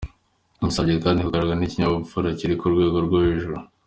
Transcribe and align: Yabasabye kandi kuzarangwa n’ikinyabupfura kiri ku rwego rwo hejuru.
Yabasabye 0.57 1.01
kandi 1.05 1.19
kuzarangwa 1.25 1.55
n’ikinyabupfura 1.57 2.37
kiri 2.37 2.53
ku 2.59 2.65
rwego 2.73 2.97
rwo 3.05 3.17
hejuru. 3.25 3.55